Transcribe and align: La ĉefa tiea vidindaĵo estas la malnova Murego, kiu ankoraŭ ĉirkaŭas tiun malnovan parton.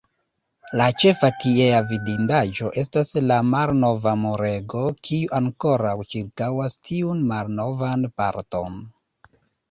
La 0.79 0.85
ĉefa 1.01 1.27
tiea 1.41 1.81
vidindaĵo 1.89 2.69
estas 2.83 3.11
la 3.31 3.37
malnova 3.49 4.13
Murego, 4.21 4.81
kiu 5.09 5.27
ankoraŭ 5.41 5.91
ĉirkaŭas 6.13 6.79
tiun 6.89 7.21
malnovan 7.33 8.09
parton. 8.23 8.81